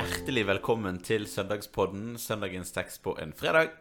[0.00, 3.72] hjertelig velkommen til Søndagspodden, søndagens tekst på en fredag.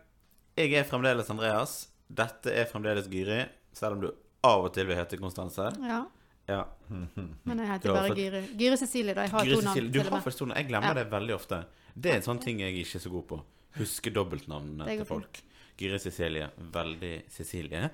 [0.59, 1.75] Jeg er fremdeles Andreas.
[2.09, 3.43] Dette er fremdeles Gyri,
[3.77, 4.09] selv om du
[4.45, 5.69] av og til vil hete Konstanse.
[5.85, 6.01] Ja,
[6.49, 6.63] Ja.
[6.89, 8.41] men jeg heter bare Gyri.
[8.57, 9.21] Gyri Cecilie, da.
[9.27, 10.57] Jeg har Gyri to navn Cecilie, du til har faktisk to navn.
[10.57, 10.93] Jeg glemmer Ja.
[11.03, 11.65] det veldig ofte.
[11.95, 13.41] Det er en sånn ting jeg ikke er så god på.
[13.77, 15.41] Huske dobbeltnavnene til folk.
[15.77, 16.49] Gyri Cecilie.
[16.57, 17.89] Veldig Cecilie.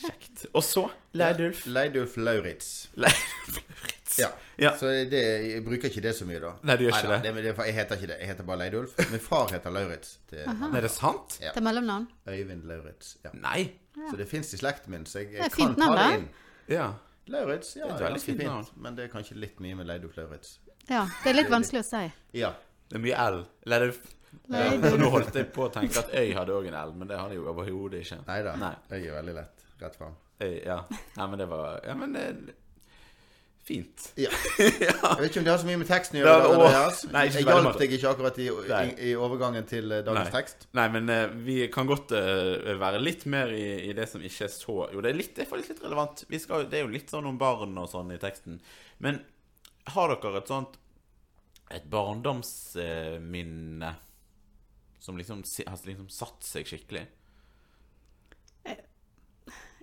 [0.00, 0.46] Kjekt.
[0.54, 1.66] Og så Leidulf.
[1.66, 2.88] Leidulf Lauritz.
[2.96, 3.99] Leidulf.
[4.20, 4.28] Ja.
[4.60, 4.72] Ja.
[4.78, 5.20] Så det,
[5.50, 6.52] jeg bruker ikke det så mye, da.
[6.68, 7.34] Nei, du gjør ikke Neida, det.
[7.34, 7.66] det, det.
[7.70, 8.18] Jeg heter ikke det.
[8.20, 8.96] Jeg heter bare Leidulf.
[9.10, 10.16] Min far heter Lauritz.
[10.30, 11.38] Det er Nei, er det sant?
[11.42, 11.52] Ja.
[11.56, 12.08] Til mellomnavn.
[12.28, 13.14] Øyvind Lauritz.
[13.24, 13.32] Ja.
[13.34, 13.70] Nei.
[14.10, 16.28] Så det fins i slekten min, så jeg, jeg kan ta det inn.
[16.70, 16.90] Ja.
[17.30, 18.72] Lauritz, ja, Det er ganske fint fint.
[18.76, 20.58] Men det er kanskje litt mye med Leidulf Lauritz.
[20.88, 22.04] Ja, det er litt vanskelig å si.
[22.40, 22.52] Ja.
[22.90, 23.42] Det er mye L.
[23.70, 24.00] Leidulf.
[24.50, 24.96] Ja, Leidulf.
[24.98, 27.36] nå holdt jeg på å tenke at Øy hadde òg en L, men det hadde
[27.38, 28.20] jo overhodet ikke.
[28.26, 28.54] Nei da.
[28.90, 29.66] Øy er veldig lett.
[29.82, 30.16] Rett fram.
[30.40, 30.80] Øy, ja.
[30.90, 32.24] Nei, men det var Ja, men det
[33.70, 34.08] Fint.
[34.18, 34.30] Ja.
[34.58, 36.42] Jeg vet ikke om det har så mye med teksten å Det gjøre.
[36.42, 37.02] Det, Andreas.
[37.14, 40.32] Nei, ikke jeg hjalp deg ikke akkurat i, i, i overgangen til eh, dagens Nei.
[40.34, 40.66] tekst.
[40.74, 44.48] Nei, men uh, vi kan godt uh, være litt mer i, i det som ikke
[44.48, 46.24] er så Jo, det er, litt, det er faktisk litt relevant.
[46.32, 48.58] Vi skal, det er jo litt sånn om barn og sånn i teksten.
[49.06, 49.22] Men
[49.94, 50.74] har dere et sånt
[51.70, 53.94] Et barndomsminne
[55.00, 57.06] som liksom har liksom satt seg skikkelig?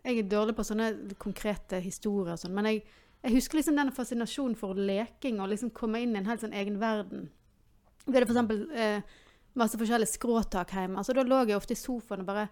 [0.08, 2.84] Jeg er dårlig på sånne konkrete historier og sånn, men jeg,
[3.24, 6.54] jeg husker liksom den fascinasjonen for leking og liksom komme inn i en helt sånn
[6.56, 7.30] egen verden.
[8.06, 9.02] Vi hadde eksempel eh,
[9.58, 11.02] masse forskjellige skråtak hjemme.
[11.02, 12.48] Altså, da lå jeg ofte i sofaen og bare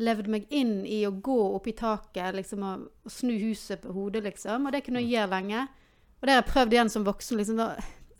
[0.00, 3.92] levde meg inn i å gå opp i taket liksom, og, og snu huset på
[3.92, 4.68] hodet, liksom.
[4.70, 5.66] Og det kunne jeg gjøre lenge.
[6.20, 7.36] Og det har jeg prøvd igjen som voksen.
[7.40, 7.66] liksom da,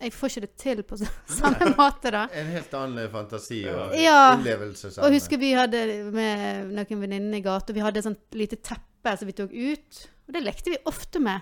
[0.00, 0.98] Jeg får ikke det til på
[1.40, 2.26] samme måte, da.
[2.36, 4.34] En helt annen fantasi og Ja.
[4.36, 5.80] innlevelse Og husker vi hadde
[6.12, 10.02] med noen venninner i gata, vi hadde et sånt lite teppe som vi tok ut.
[10.28, 11.40] Og det lekte vi ofte med.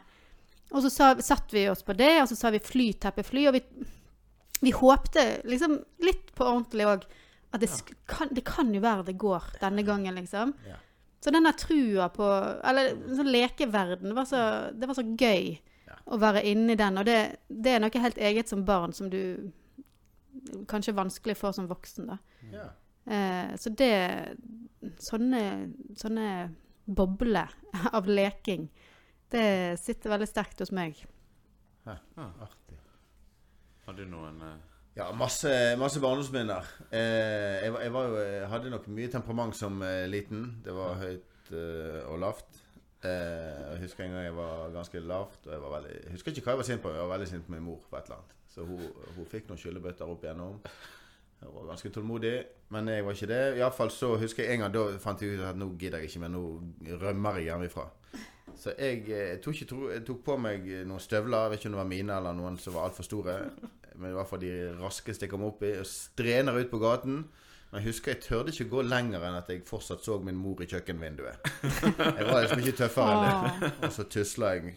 [0.73, 3.47] Og så sa, satt vi oss på det, og så sa vi fly, teppe, fly.
[3.49, 3.63] Og vi,
[4.61, 7.07] vi håpte liksom litt på ordentlig òg
[7.57, 10.53] at det, sk- kan, det kan jo være det går denne gangen, liksom.
[10.69, 10.77] Ja.
[11.25, 12.27] Så den der trua på
[12.69, 14.43] Eller sånn lekeverden var så,
[14.77, 15.57] det var så gøy
[15.89, 15.97] Ja.
[16.07, 16.99] å være inni den.
[17.01, 17.17] Og det,
[17.49, 19.51] det er noe helt eget som barn som du
[20.69, 22.19] kanskje vanskelig for som voksen, da.
[22.53, 22.67] Ja.
[23.09, 24.37] Eh, så det
[25.03, 25.43] sånne,
[25.99, 26.29] sånne
[26.87, 27.51] bobler
[27.93, 28.69] av leking,
[29.33, 30.99] det sitter veldig sterkt hos meg.
[31.89, 32.79] Artig.
[33.87, 34.57] Har du noen eh,
[34.99, 35.51] Ja, masse,
[35.81, 36.67] masse barndomsminner.
[36.91, 40.49] Eh, jeg, jeg, var jo, jeg hadde nok mye temperament som eh, liten.
[40.65, 42.61] Det var høyt eh, og lavt.
[43.07, 45.41] Eh, jeg husker en gang jeg var ganske lavt.
[45.47, 46.93] Og jeg, var veldig, jeg husker ikke hva jeg var sint på.
[46.93, 48.37] Jeg var veldig sint på min mor på et eller annet.
[48.53, 48.85] Så hun,
[49.17, 50.59] hun fikk noen skyllebøtter opp igjennom.
[51.39, 52.35] Jeg var ganske tålmodig,
[52.75, 53.43] men jeg var ikke det.
[53.61, 56.23] Iallfall så husker jeg en gang da fant jeg ut at nå gidder jeg ikke
[56.25, 56.33] mer.
[56.35, 57.85] Nå rømmer jeg hjemmefra.
[58.59, 61.45] Så jeg, jeg, tok, ikke, jeg tok på meg noen støvler.
[61.47, 63.37] Jeg vet ikke om det var mine eller noen som var altfor store.
[63.99, 65.77] Men i hvert fall de raskeste jeg kom opp i.
[65.79, 67.23] Og strener ut på gaten.
[67.71, 70.63] Men jeg husker jeg tørde ikke gå lenger enn at jeg fortsatt så min mor
[70.65, 71.49] i kjøkkenvinduet.
[71.63, 73.25] Jeg var liksom ikke tøffere enn
[73.63, 73.73] det.
[73.85, 74.75] Og så tusla jeg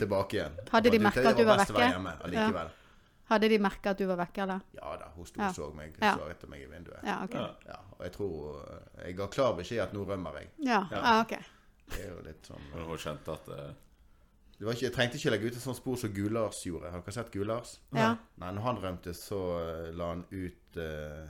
[0.00, 0.60] tilbake igjen.
[0.74, 1.90] Hadde de merka at du var vekke?
[1.94, 2.78] hjemme allikevel.
[3.32, 4.60] Hadde de merka at du var vekke, eller?
[4.76, 5.48] Ja da, hun sto Ja.
[5.48, 6.14] og så meg Ja.
[6.18, 7.00] så etter meg i vinduet.
[7.04, 7.40] Ja, okay.
[7.40, 7.72] Ja.
[7.72, 10.50] Ja, og jeg tror eh, Jeg ga klar beskjed at nå rømmer jeg.
[10.68, 11.34] Ja, ja ok.
[11.92, 13.72] Det er jo litt sånn Når hun kjente at uh...
[14.58, 16.90] det var ikke, Jeg trengte ikke legge ut et sånt spor som Gulars gjorde.
[16.92, 17.74] Har dere sett Gulars?
[17.92, 18.14] Ja.
[18.36, 21.26] Nei, når han rømte, så eh, la han ut uh,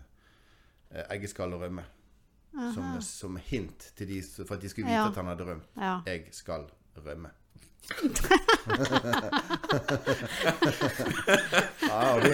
[1.09, 1.85] eggeskall og rømme.
[2.75, 5.07] Som, som hint til de, for at de skulle vite Ja.
[5.09, 5.71] at han hadde rømt.
[5.81, 5.95] Ja.
[6.07, 6.67] Jeg skal
[7.01, 7.31] rømme.
[11.83, 12.25] Ja, og.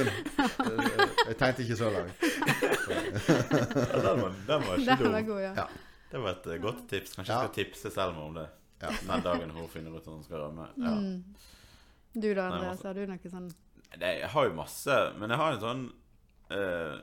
[1.28, 2.22] Jeg tenkte ikke så langt.
[2.22, 5.27] ja, den, var, den var ikke Den var dum.
[5.33, 5.53] god, ja.
[5.56, 5.67] Ja.
[6.09, 7.15] Det var et eh, godt tips.
[7.17, 7.41] Kanskje Ja.
[7.43, 8.47] jeg skal tipse Selma om det.
[8.83, 8.88] Ja.
[9.11, 10.69] Den dagen hun finner ut at hun skal rømme.
[10.77, 10.94] Ja.
[10.94, 11.25] Mm.
[12.15, 13.50] Du da, Andreas, altså- har du noe sånn
[13.99, 15.84] Nei, jeg har jo masse, men jeg har en sånn
[16.53, 16.99] eh,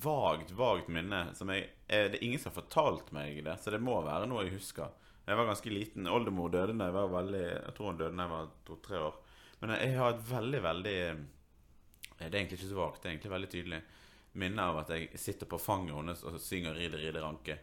[0.00, 3.70] vagt, vagt minne som jeg eh, Det er ingen som har fortalt meg det, så
[3.74, 4.88] det må være noe jeg husker.
[5.30, 6.08] Jeg var ganske liten.
[6.10, 9.18] Oldemor døde da jeg var veldig Jeg tror hun døde da jeg var to-tre år.
[9.60, 11.20] Men jeg har et veldig, veldig eh,
[12.18, 13.82] Det er egentlig ikke så vagt, det er egentlig veldig tydelig
[14.40, 17.56] minne av at jeg sitter på fanget hennes og synger 'Ride, ride, ranke'.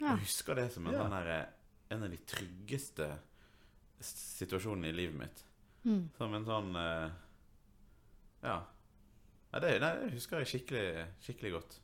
[0.00, 0.06] Ja.
[0.14, 1.02] Jeg husker det som en, Ja.
[1.02, 1.46] sånn der, eh,
[1.96, 3.08] en av de tryggeste
[4.00, 5.44] situasjonene i livet mitt.
[5.84, 6.10] mm.
[6.16, 7.10] Som en sånn Ja.
[8.42, 8.56] Ja.
[9.52, 11.78] Nei, det, nei, det husker jeg skikkelig, skikkelig godt.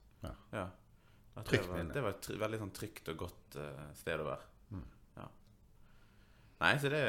[0.52, 0.68] Ja.
[1.34, 1.92] Det Trygt var, minne.
[1.94, 4.42] det var et veldig sånn trygt og godt eh, sted å være.
[6.62, 6.66] Mm.
[6.66, 6.72] Ja.
[6.72, 7.02] Nei, så det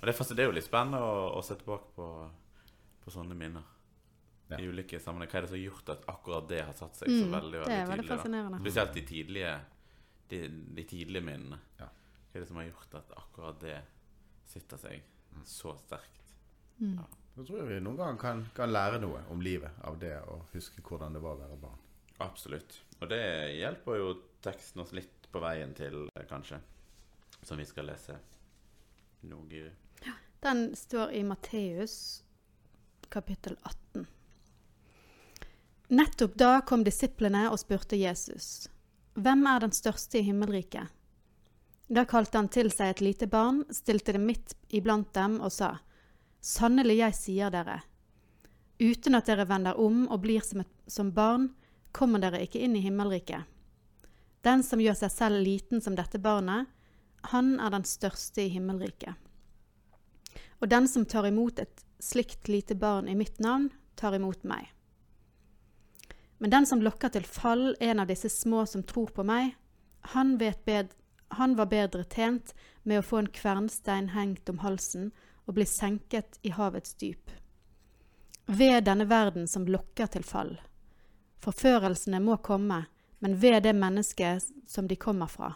[0.00, 2.06] Og det, er fast- det er jo litt spennende å, å se tilbake på,
[3.04, 3.62] på sånne minner.
[4.50, 4.58] Ja.
[4.60, 5.32] I ulike sammenhenger.
[5.32, 7.60] Hva er det som har gjort at akkurat det har satt seg så Mm, veldig,
[7.62, 8.08] veldig det er veldig tydelig?
[8.10, 8.16] da?
[8.18, 8.58] fascinerende.
[8.60, 9.54] Spesielt de tidlige
[10.28, 10.38] De,
[10.74, 11.58] de tidlige minnene.
[11.80, 11.86] Ja.
[11.88, 13.78] Hva er det som har gjort at akkurat det
[14.44, 15.02] sitter seg
[15.34, 15.44] Mm.
[15.44, 16.20] så sterkt?
[16.78, 20.36] Da tror jeg vi noen ganger kan, kan lære noe om livet av det å
[20.52, 21.78] huske hvordan det var å være barn.
[22.20, 22.76] Absolutt.
[23.00, 23.20] Og det
[23.58, 24.12] hjelper jo
[24.42, 26.60] teksten oss litt på veien til, eh, kanskje,
[27.42, 28.14] som vi skal lese
[29.28, 29.72] nå, Giri.
[30.44, 32.24] Den står i Matteus
[33.08, 34.06] kapittel 18.
[35.88, 38.68] Nettopp da kom disiplene og spurte Jesus,
[39.14, 40.90] Hvem er den største i himmelriket?
[41.86, 45.76] Da kalte han til seg et lite barn, stilte det midt iblant dem og sa,
[46.40, 47.78] Sannelig, jeg sier dere,
[48.82, 51.52] uten at dere vender om og blir som, et, som barn,
[51.94, 53.46] kommer dere ikke inn i himmelriket.
[54.44, 56.73] Den som gjør seg selv liten som dette barnet,
[57.32, 59.14] han er den største i himmelriket.
[60.60, 64.70] Og den som tar imot et slikt lite barn i mitt navn, tar imot meg.
[66.38, 69.54] Men den som lokker til fall en av disse små som tror på meg,
[70.14, 70.92] han, vet bed
[71.34, 75.10] han var bedre tjent med å få en kvernstein hengt om halsen
[75.46, 77.32] og bli senket i havets dyp.
[78.46, 80.58] Ved denne verden som lokker til fall.
[81.44, 82.84] Forførelsene må komme,
[83.18, 85.54] men ved det mennesket som de kommer fra.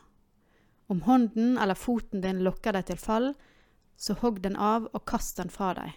[0.89, 3.33] Om hånden eller foten din lokker deg til fall,
[3.97, 5.97] så hogg den av og kast den fra deg.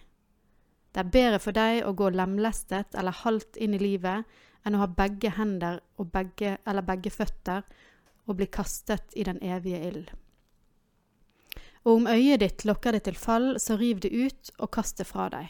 [0.92, 4.28] Det er bedre for deg å gå lemlestet eller halvt inn i livet
[4.62, 5.80] enn å ha begge hender
[6.12, 7.64] begge, eller begge føtter
[8.26, 10.12] og bli kastet i den evige ild.
[11.84, 15.08] Og om øyet ditt lokker det til fall, så riv det ut og kast det
[15.08, 15.48] fra deg.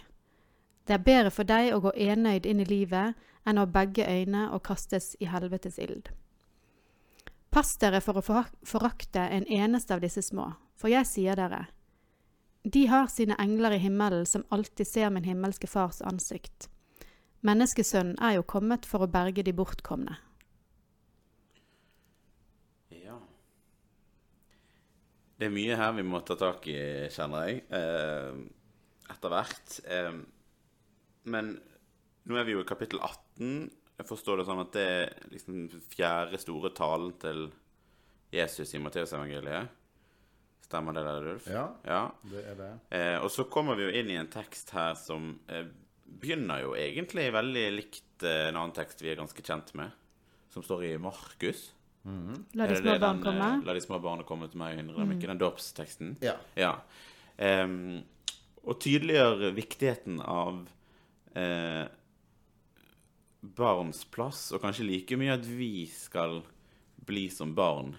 [0.86, 4.06] Det er bedre for deg å gå enøyd inn i livet enn å ha begge
[4.06, 6.08] øyne og kastes i helvetes ild.
[7.52, 8.24] Pass dere for å
[8.64, 10.46] forakte en eneste av disse små,
[10.80, 11.66] for jeg sier dere,
[12.64, 16.70] de har sine engler i himmelen som alltid ser min himmelske fars ansikt.
[17.42, 20.14] Menneskesønnen er jo kommet for å berge de bortkomne.
[22.94, 23.18] Ja.
[25.36, 26.78] Det er mye her vi må ta tak i,
[27.12, 28.38] kjenner jeg, eh,
[29.10, 29.78] etter hvert.
[29.90, 30.14] Eh,
[31.34, 31.56] men
[32.24, 33.66] nå er vi jo i kapittel 18.
[34.00, 37.46] Jeg forstår det sånn at det er liksom den fjerde store talen til
[38.32, 39.78] Jesus i Matteusevangeliet.
[40.64, 41.48] Stemmer det der, Ulf?
[41.52, 42.00] Ja, ja.
[42.32, 42.70] det er det.
[42.96, 45.66] Eh, og så kommer vi jo inn i en tekst her som eh,
[46.22, 49.92] begynner jo egentlig veldig likt eh, en annen tekst vi er ganske kjent med,
[50.54, 51.68] som står i Markus.
[52.56, 53.50] La de små barn komme.
[53.68, 55.28] La de små barna komme til meg og hindre dem ikke.
[55.30, 56.16] Den dåpsteksten.
[56.24, 56.34] Ja.
[56.58, 56.72] Ja.
[57.38, 60.64] Og tydeliggjør viktigheten av
[61.38, 61.84] eh,
[63.42, 66.40] barns plass, og kanskje like mye at vi skal
[67.02, 67.96] bli som barn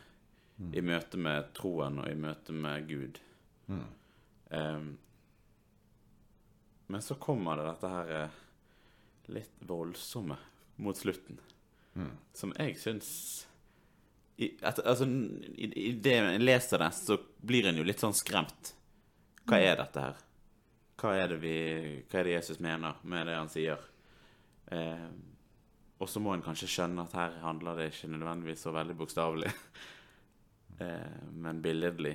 [0.71, 3.19] i møte med troen og i møte med Gud.
[4.55, 4.97] Em,
[6.87, 8.37] men så kommer det dette her eh,
[9.35, 10.37] litt voldsomme
[10.83, 11.39] mot slutten,
[12.33, 13.09] som jeg syns
[14.37, 18.15] i, at, altså, i, I det en leser det, så blir en jo litt sånn
[18.17, 18.73] skremt.
[19.45, 20.23] Hva er dette her?
[20.97, 21.57] Hva er det, vi,
[22.09, 23.83] hva er det Jesus mener med det han sier?
[24.73, 25.05] Eh,
[26.03, 29.51] og så må en kanskje skjønne at her handler det ikke nødvendigvis så veldig bokstavelig,
[30.83, 32.13] eh, men billedlig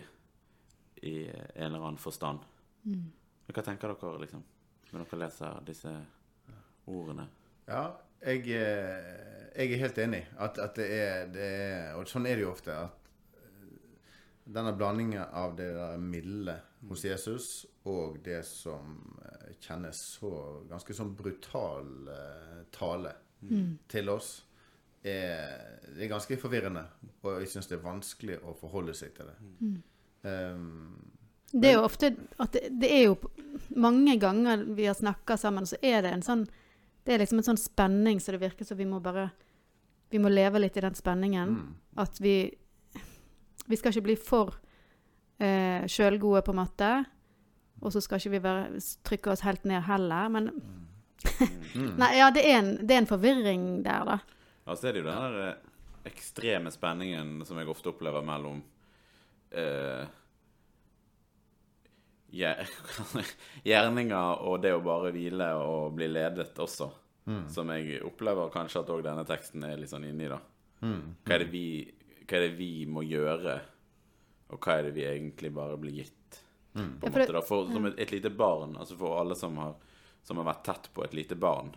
[1.08, 2.44] i en eller annen forstand.
[2.85, 3.06] Mm.
[3.49, 4.44] Hva tenker dere, liksom,
[4.93, 5.94] når dere leser disse
[6.88, 7.29] ordene?
[7.69, 7.87] Ja,
[8.20, 10.23] jeg, eh, jeg er helt enig.
[10.37, 12.76] At, at det, er, det er Og sånn er det jo ofte.
[12.76, 13.11] At
[13.41, 13.75] eh,
[14.44, 16.58] denne blandingen av det der milde
[16.88, 18.99] hos Jesus og det som
[19.62, 20.32] kjennes så
[20.69, 22.60] ganske sånn brutal eh,
[23.40, 24.44] tale til oss,
[25.04, 26.82] er, er ganske forvirrende.
[27.22, 29.36] Og jeg syns det er vanskelig å forholde seg til det.
[30.22, 31.12] Um,
[31.52, 33.16] Det er jo ofte at det, det er jo
[33.76, 36.48] mange ganger vi har snakka sammen, så er det en sånn
[37.04, 39.30] Det er liksom en sånn spenning så det virker som vi må bare
[40.10, 41.54] Vi må leve litt i den spenningen.
[41.96, 42.50] At vi
[43.68, 44.58] Vi skal ikke bli for
[45.40, 47.04] eh, sjølgode, på en måte.
[47.80, 50.28] Og så skal ikke vi være, trykke oss helt ned heller.
[50.28, 50.50] Men
[51.98, 54.19] Nei, ja, det er, en, det er en forvirring der, da.
[54.69, 58.60] Ja, så er det jo den der eh, ekstreme spenningen som jeg ofte opplever mellom
[59.56, 60.05] uh,
[62.31, 62.69] gjer-
[63.69, 66.91] gjerninger og det å bare hvile og bli ledet også.
[67.53, 70.39] Som jeg opplever kanskje at òg denne teksten er litt sånn inni, da.
[70.81, 71.65] Hva, er det vi,
[72.25, 73.56] hva er det vi må gjøre,
[74.48, 76.39] og hva er det vi egentlig bare blir gitt?
[76.72, 79.75] På en måte da, for, Som et, et lite barn, altså for alle som har,
[80.22, 81.72] som har vært tett på et lite barn,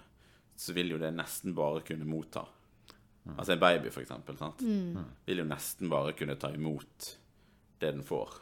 [0.56, 2.44] så vil jo det nesten bare kunne motta.
[3.38, 4.62] Altså en baby, for eksempel, sant?
[5.26, 7.18] vil jo nesten bare kunne ta imot
[7.80, 8.34] det den får.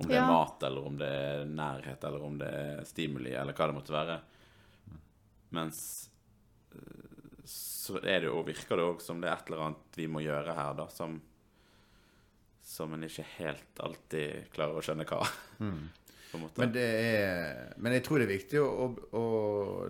[0.00, 3.52] Om det er mat, eller om det er nærhet, eller om det er stimuli, eller
[3.52, 4.20] hva det måtte være.
[5.50, 5.80] Mens
[6.72, 10.06] eh, så er det jo, virker det òg som det er et eller annet vi
[10.08, 11.20] må gjøre her, da, som
[12.70, 15.24] som en ikke helt alltid klarer å skjønne hva.
[15.58, 15.88] måte.
[16.32, 19.24] Men, det er, men jeg tror det er viktig å, å, å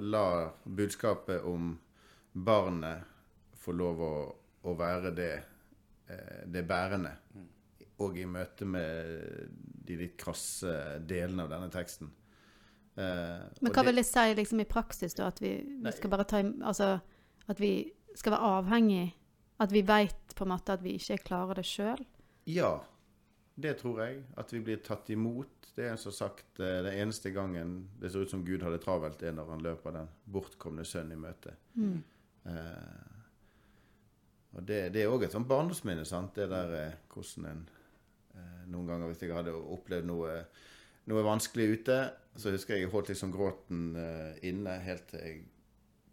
[0.01, 0.25] la
[0.65, 1.75] budskapet om
[2.33, 3.09] barnet
[3.61, 4.15] få lov å,
[4.65, 5.33] å være det,
[6.09, 7.13] eh, det bærende.
[8.01, 9.51] Og i møte med
[9.85, 10.73] de litt krasse
[11.05, 12.09] delene av denne teksten.
[12.97, 15.29] Eh, Men hva vil det si liksom i praksis, da?
[15.31, 16.97] At vi, vi skal bare ta Altså
[17.51, 17.75] at vi
[18.19, 19.05] skal være avhengig
[19.63, 22.03] At vi veit på en måte at vi ikke klarer det sjøl?
[22.51, 22.81] Ja,
[23.63, 24.23] det tror jeg.
[24.41, 25.71] At vi blir tatt imot.
[25.77, 28.83] Det er som sagt eh, den eneste gangen det ser ut som Gud har det
[28.85, 31.55] travelt, er når han løper den bortkomne sønn i møte.
[32.51, 33.11] Eh,
[34.57, 36.35] og det, det er òg et sånt barndomsminne, sant.
[36.35, 37.63] Det der eh, hvordan en
[38.35, 40.35] eh, Noen ganger hvis jeg hadde opplevd noe,
[41.11, 42.01] noe vanskelig ute,
[42.39, 45.41] så husker jeg jeg holdt liksom gråten eh, inne helt til jeg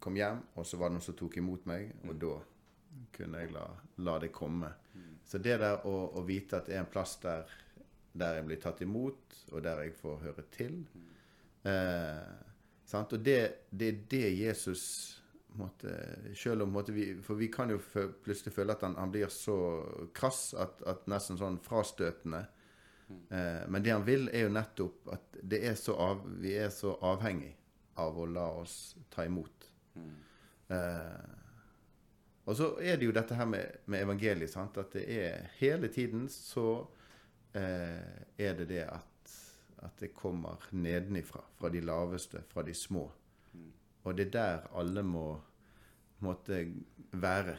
[0.02, 2.34] kom hjem, og så var det noen som tok imot meg, og da
[3.14, 3.64] kunne jeg la,
[4.06, 4.70] la det komme.
[5.28, 7.48] Så det der å, å vite at det er en plass der,
[8.16, 10.78] der jeg blir tatt imot, og der jeg får høre til
[11.68, 12.36] eh,
[12.88, 13.12] sant?
[13.12, 14.84] Og det, det er det Jesus
[15.58, 15.92] måtte,
[16.36, 17.80] selv om måtte vi, For vi kan jo
[18.24, 19.58] plutselig føle at han, han blir så
[20.16, 22.46] krass at, at nesten sånn frastøtende.
[23.08, 26.72] Eh, men det han vil, er jo nettopp at det er så av, vi er
[26.74, 27.54] så avhengig
[27.98, 28.78] av å la oss
[29.12, 29.68] ta imot.
[30.68, 31.47] Eh,
[32.48, 34.78] og så er det jo dette her med, med evangeliet, sant?
[34.80, 36.80] at det er hele tiden så
[37.52, 39.34] eh, er det det at,
[39.84, 41.42] at det kommer nedenifra.
[41.58, 43.04] Fra de laveste, fra de små.
[44.08, 45.26] Og det er der alle må
[46.24, 46.62] måtte
[47.12, 47.58] være.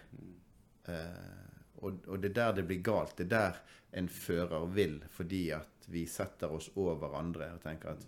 [0.90, 1.50] Eh,
[1.86, 3.14] og, og det er der det blir galt.
[3.18, 3.62] Det er der
[4.02, 8.06] en fører vil, fordi at vi setter oss over andre og tenker at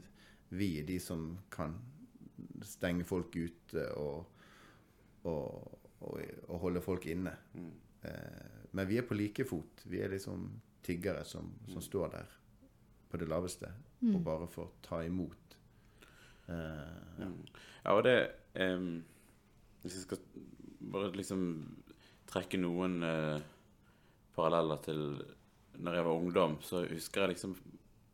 [0.57, 1.77] vi er de som kan
[2.65, 4.25] stenge folk ute og,
[5.29, 7.33] og, og, og holde folk inne.
[8.01, 9.83] Eh, men vi er på like fot.
[9.85, 10.49] Vi er liksom
[10.81, 12.37] tiggere som, som står der
[13.11, 13.69] på det laveste
[14.01, 15.57] og bare får ta imot.
[16.47, 17.27] Eh, ja.
[17.83, 18.15] Ja, og det
[18.53, 19.03] em,
[19.81, 20.19] Hvis jeg skal
[20.91, 21.43] bare liksom
[22.29, 23.43] trekke noen eh,
[24.35, 25.03] paralleller til
[25.81, 27.55] når jeg var ungdom, så husker jeg liksom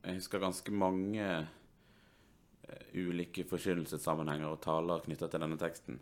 [0.03, 6.00] Jeg husker ganske mange eh, ulike forkynnelsessammenhenger og taler knytta til denne teksten,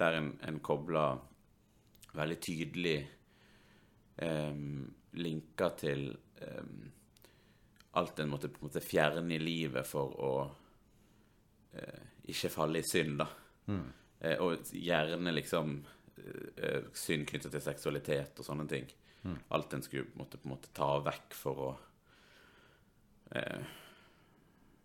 [0.00, 1.20] der en, en kobler
[2.16, 2.96] veldig tydelig
[4.22, 4.88] um,
[5.20, 6.08] linker til
[6.42, 6.88] um,
[8.00, 12.86] alt en måtte på en måte fjerne i livet for å uh, ikke falle i
[12.86, 13.28] synd, da.
[14.20, 18.90] Eh, og gjerne liksom uh, synd knyttet til seksualitet og sånne ting.
[19.52, 21.70] Alt en skulle måtte på en måte ta vekk for å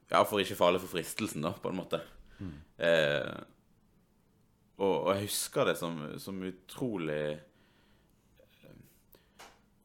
[0.06, 1.98] Ja, for ikke falle for fristelsen, da, på en måte.
[2.78, 3.32] Eh,
[4.76, 8.80] og, og jeg husker det som, som utrolig eh,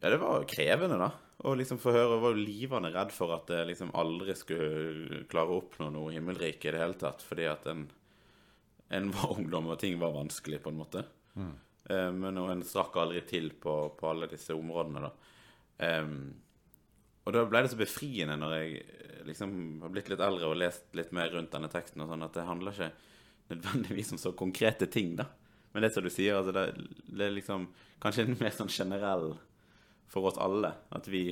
[0.00, 1.10] Ja, det var krevende, da.
[1.40, 5.22] Å liksom få høre Jeg var jo livende redd for at jeg liksom aldri skulle
[5.30, 7.86] klare å oppnå noe himmelrike i det hele tatt, fordi at en,
[8.98, 11.06] en var ungdom, og ting var vanskelig, på en måte.
[11.38, 11.56] Mm.
[12.18, 15.12] men og en strakk aldri til på, på alle disse områdene, da.
[15.80, 16.34] Um,
[17.30, 19.52] og da ble det så befriende når jeg eh, liksom
[19.84, 22.46] har blitt litt eldre og lest litt mer rundt denne teksten, og sånn, at det
[22.48, 22.90] handler ikke
[23.50, 25.26] nødvendigvis om så konkrete ting, da.
[25.72, 26.64] Men det som du sier, altså det,
[27.06, 27.68] det er liksom
[28.02, 29.34] kanskje en mer sånn generell
[30.10, 30.72] for oss alle.
[30.90, 31.28] At vi,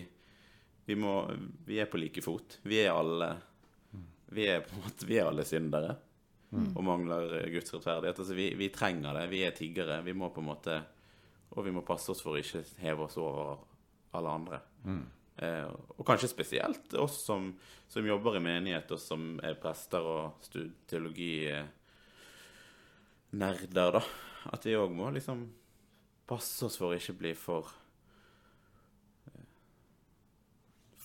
[0.87, 1.21] vi må
[1.67, 2.61] Vi er på like fot.
[2.63, 3.33] Vi er alle
[4.31, 5.97] Vi er på en måte Vi er alle syndere.
[6.79, 8.23] Og mangler eh, Guds rettferdighet.
[8.23, 9.27] Altså vi, vi trenger det.
[9.35, 10.01] Vi er tiggere.
[10.07, 10.79] Vi må på en måte
[11.51, 13.59] Og vi må passe oss for å ikke heve oss over
[14.17, 14.61] alle andre.
[15.39, 17.51] Eh, og kanskje spesielt oss som,
[17.89, 20.73] som jobber i menighet, og som er prester og stud
[23.33, 24.03] teologi-nerder, da.
[24.53, 25.47] At vi òg må liksom
[26.29, 27.69] passe oss for å ikke bli for
[29.29, 29.45] eh,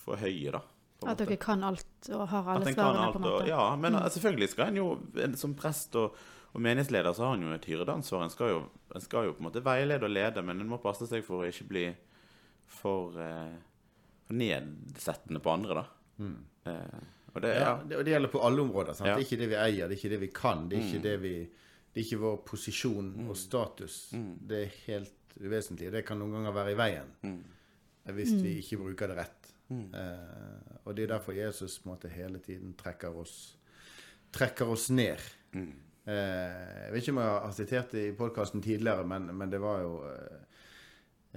[0.04, 0.60] For høye, da.
[1.00, 1.24] på At måte.
[1.26, 3.48] dere kan alt og har alle svarene, på en Og, måte?
[3.48, 4.08] ja, men mm.
[4.10, 4.88] selvfølgelig skal en jo
[5.36, 6.14] Som prest og,
[6.54, 8.22] og menighetsleder så har en jo et hyredansvar.
[8.24, 8.60] En skal jo,
[8.94, 11.42] en skal jo på en måte veilede og lede, men en må passe seg for
[11.42, 11.86] å ikke bli
[12.66, 13.56] for, eh,
[14.26, 15.84] for nedsettende på andre, da.
[16.70, 17.74] Eh, og det, Ja, ja.
[17.82, 18.94] det, og det gjelder på alle områder.
[18.94, 19.08] Sant?
[19.08, 19.16] Ja.
[19.16, 20.68] Det er ikke det vi eier, det er ikke det vi kan.
[20.70, 21.34] Det er ikke, det, vi,
[21.94, 23.98] det er ikke vår posisjon og status.
[24.42, 25.92] Det er helt uvesentlig.
[25.94, 27.38] Det kan noen ganger være i veien mm.
[28.16, 29.50] hvis vi ikke bruker det rett.
[29.70, 33.56] Eh, og det er derfor Jesus måtte måte hele tiden trekker oss,
[34.34, 35.22] trekker oss ned.
[35.54, 35.70] Eh,
[36.10, 39.80] jeg vet ikke om jeg har sitert det i podkasten tidligere, men, men det var
[39.80, 40.42] jo eh,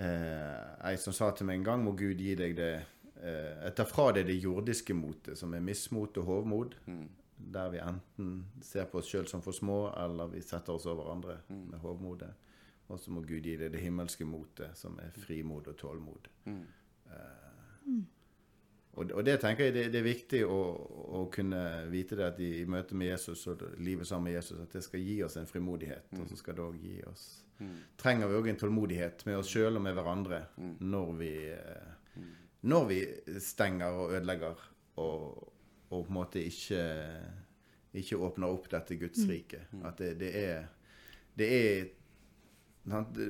[0.04, 3.78] eh, ei som sa til meg en gang må Gud gi deg det eh, Jeg
[3.78, 6.78] tar fra deg det jordiske motet, som er mismot og hovmod.
[7.54, 11.12] Der vi enten ser på oss sjøl som for små, eller vi setter oss over
[11.14, 12.30] andre med hovmode.
[12.88, 16.30] Og så må Gud gi deg det himmelske motet, som er frimod og tålmod.
[16.48, 17.98] Eh,
[18.98, 20.60] og, og det tenker jeg det, det er viktig å,
[21.20, 21.60] å kunne
[21.92, 24.82] vite det at i, i møte med Jesus og livet sammen med Jesus, at det
[24.88, 26.08] skal gi oss en frimodighet.
[26.18, 27.28] Og så skal det òg gi oss
[27.98, 30.44] Trenger vi òg en tålmodighet med oss sjøl og med hverandre
[30.86, 31.94] når vi eh,
[32.70, 32.98] når vi
[33.42, 34.62] stenger og ødelegger
[35.02, 35.54] og,
[35.90, 36.82] og på en måte ikke
[37.98, 39.64] ikke åpner opp dette Guds rike.
[39.88, 40.66] At det, det er
[41.38, 41.86] det er?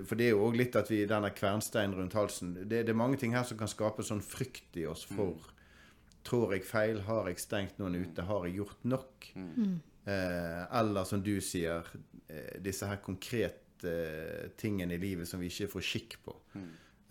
[0.06, 2.98] For det er jo òg litt at vi denne kvernsteinen rundt halsen det, det er
[2.98, 5.54] mange ting her som kan skape sånn frykt i oss for
[6.28, 6.98] Tror jeg feil?
[7.08, 8.26] Har jeg stengt noen ute?
[8.28, 9.30] Har jeg gjort nok?
[10.08, 11.88] Eh, eller som du sier,
[12.28, 16.36] eh, disse her konkrete eh, tingene i livet som vi ikke får skikk på.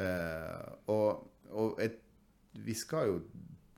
[0.05, 1.25] Eh, og
[1.57, 1.97] og et,
[2.61, 3.17] vi skal jo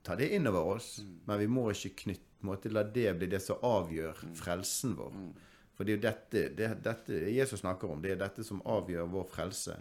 [0.09, 0.95] ta det inn over oss,
[1.29, 5.17] men vi må ikke knytte, måtte la det bli det som avgjør frelsen vår.
[5.77, 8.01] For det er jo dette, det, dette Jesus snakker om.
[8.03, 9.77] Det er dette som avgjør vår frelse.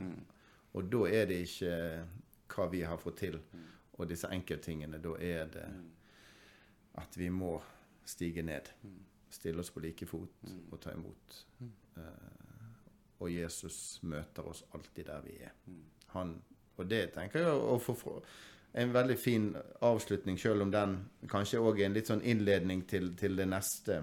[0.77, 1.71] Og da er det ikke
[2.53, 3.39] hva vi har fått til,
[3.97, 4.99] og disse enkelttingene.
[5.01, 5.67] Da er det
[7.01, 7.55] at vi må
[8.05, 8.69] stige ned.
[9.29, 11.39] Stille oss på like fot og ta imot.
[11.61, 12.37] Eh,
[13.17, 15.53] og Jesus møter oss alltid der vi er.
[16.13, 16.37] Han,
[16.77, 17.97] og det tenker jeg å få
[18.73, 20.97] en veldig fin avslutning, selv om den
[21.29, 24.01] kanskje òg er en litt sånn innledning til, til det neste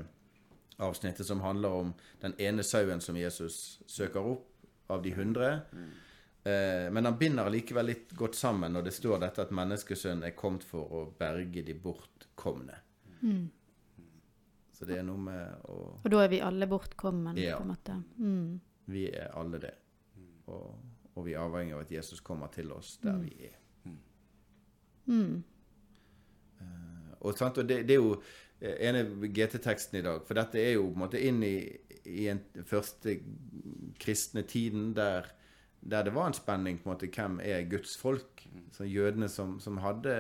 [0.83, 4.51] avsnittet, som handler om den ene sauen som Jesus søker opp
[4.91, 5.53] av de hundre.
[6.45, 10.35] Eh, men han binder likevel litt godt sammen når det står dette at menneskesønnen er
[10.37, 12.81] kommet for å berge de bortkomne.
[14.75, 17.57] Så det er noe med å Og da er vi alle bortkommen, Ja.
[17.57, 17.95] på en måte.
[18.19, 18.61] Mm.
[18.91, 19.75] Vi er alle det.
[20.47, 20.75] Og,
[21.15, 23.55] og vi er avhengig av at Jesus kommer til oss der vi er.
[25.07, 25.43] Mm.
[27.25, 27.59] Og, sant?
[27.59, 28.17] og det, det er jo
[28.61, 31.57] eh, ene GT-teksten i dag, for dette er jo på en måte inn i,
[32.05, 33.19] i en første
[34.01, 35.31] kristne tiden der,
[35.81, 38.45] der det var en spenning på en måte, hvem er Guds folk?
[38.77, 40.17] Så jødene som, som hadde,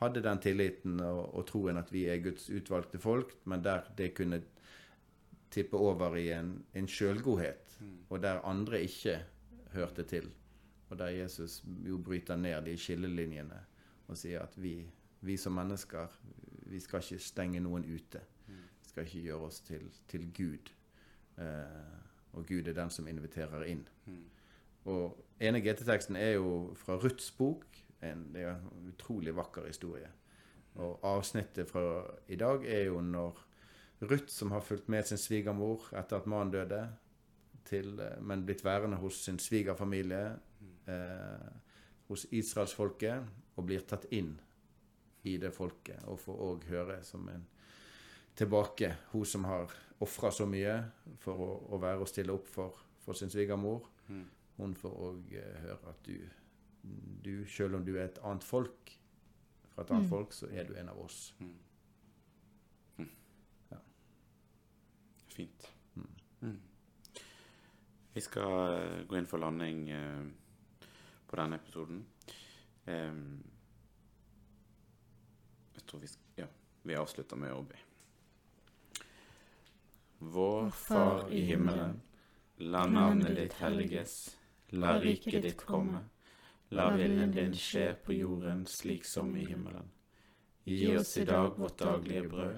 [0.00, 4.12] hadde den tilliten og, og troen at vi er Guds utvalgte folk, men der det
[4.18, 4.42] kunne
[5.52, 7.78] tippe over i en, en sjølgodhet,
[8.10, 9.20] og der andre ikke
[9.72, 10.28] hørte til.
[10.90, 13.58] Og der Jesus jo bryter ned de skillelinjene
[14.06, 14.78] og sier at vi,
[15.20, 16.12] vi som mennesker
[16.66, 18.20] vi skal ikke stenge noen ute.
[18.46, 20.72] Vi skal ikke gjøre oss til, til Gud.
[21.38, 21.94] Eh,
[22.32, 23.84] og Gud er den som inviterer inn.
[24.86, 27.66] Og ene GT-teksten er jo fra Ruths bok.
[28.04, 30.10] En, det er en utrolig vakker historie.
[30.76, 33.42] Og avsnittet fra i dag er jo når
[34.02, 36.82] Ruth, som har fulgt med sin svigermor etter at mannen døde,
[37.66, 40.36] til, eh, men blitt værende hos sin svigerfamilie,
[40.86, 41.48] eh,
[42.08, 43.24] hos israelsfolket,
[43.56, 44.34] og blir tatt inn
[45.26, 47.46] i det folket, og får òg høre som en
[48.36, 49.72] tilbake, hun som har
[50.04, 50.76] ofra så mye
[51.22, 53.88] for å, å være og stille opp for, for sin svigermor.
[54.56, 56.20] Hun får òg eh, høre at du,
[57.24, 58.92] du, selv om du er et annet folk,
[59.72, 61.32] fra et annet folk, så er du en av oss.
[65.36, 65.66] Fint.
[66.40, 66.60] Mm.
[68.14, 70.22] Vi skal eh, gå inn for landing eh,
[71.28, 71.98] på denne episoden.
[72.86, 73.12] Jeg
[75.86, 76.46] tror vi Ja,
[76.82, 77.76] vi avslutter med å be.
[80.18, 82.00] Vår Far i himmelen.
[82.58, 84.36] La navnet ditt helliges.
[84.70, 86.00] La riket ditt komme.
[86.70, 89.90] La viljen din skje på jorden slik som i himmelen.
[90.64, 92.56] Gi oss i dag vårt daglige brød,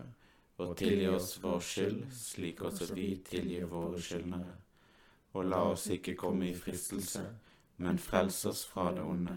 [0.56, 4.54] og tilgi oss vår skyld, slik også vi tilgir våre skyldnere.
[5.36, 7.26] Og la oss ikke komme i fristelse,
[7.76, 9.36] men frels oss fra det onde.